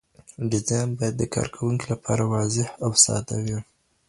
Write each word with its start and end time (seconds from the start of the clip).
ډیزاین 0.51 0.89
باید 0.97 1.15
د 1.17 1.23
کاروونکي 1.35 1.85
لپاره 1.93 2.23
واضح 2.33 2.67
او 2.83 2.91
ساده 3.03 3.37
وي. 3.45 3.59